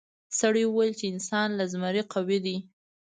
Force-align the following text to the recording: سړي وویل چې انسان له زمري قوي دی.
سړي 0.39 0.63
وویل 0.67 0.93
چې 0.99 1.05
انسان 1.13 1.49
له 1.59 1.65
زمري 1.73 2.03
قوي 2.13 2.39
دی. 2.45 2.57